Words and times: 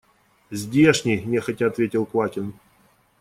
Здешний,– 0.51 1.21
нехотя 1.27 1.67
ответил 1.67 2.07
Квакин. 2.07 2.55